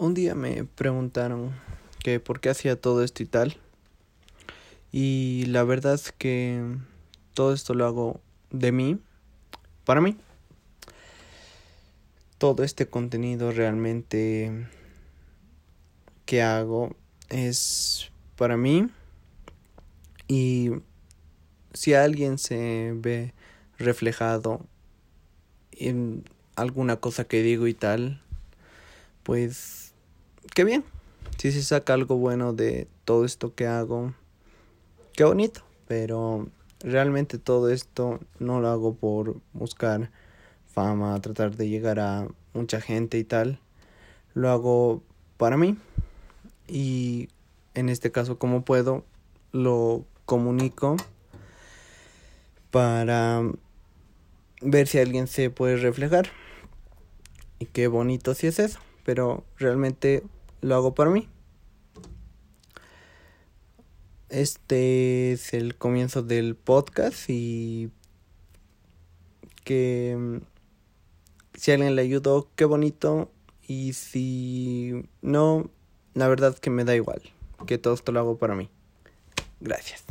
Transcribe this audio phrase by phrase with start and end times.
[0.00, 1.52] un día me preguntaron
[2.02, 3.58] que por qué hacía todo esto y tal.
[4.92, 6.64] Y la verdad es que
[7.34, 8.98] todo esto lo hago de mí,
[9.84, 10.16] para mí.
[12.38, 14.66] Todo este contenido realmente
[16.24, 16.96] que hago
[17.28, 18.86] es para mí.
[20.28, 20.70] Y
[21.74, 23.34] si alguien se ve
[23.76, 24.64] reflejado
[25.72, 26.24] en
[26.56, 28.22] alguna cosa que digo y tal,
[29.24, 29.89] pues
[30.54, 30.84] qué bien.
[31.38, 34.14] Si se saca algo bueno de todo esto que hago,
[35.14, 35.62] qué bonito.
[35.88, 36.48] Pero
[36.80, 40.10] realmente todo esto no lo hago por buscar
[40.66, 43.58] fama, tratar de llegar a mucha gente y tal.
[44.34, 45.02] Lo hago
[45.36, 45.76] para mí.
[46.68, 47.28] Y
[47.74, 49.04] en este caso, como puedo,
[49.52, 50.96] lo comunico
[52.70, 53.42] para
[54.60, 56.28] ver si alguien se puede reflejar.
[57.58, 58.78] Y qué bonito si es eso.
[59.10, 60.22] Pero realmente
[60.60, 61.28] lo hago para mí.
[64.28, 67.90] Este es el comienzo del podcast y
[69.64, 70.36] que mm,
[71.54, 73.32] si alguien le ayudó, qué bonito.
[73.66, 75.68] Y si no,
[76.14, 77.20] la verdad que me da igual,
[77.66, 78.70] que todo esto lo hago para mí.
[79.58, 80.04] Gracias.